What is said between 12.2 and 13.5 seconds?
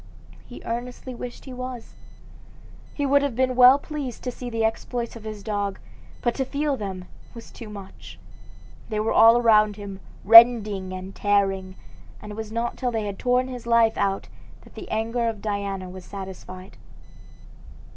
it was not till they had torn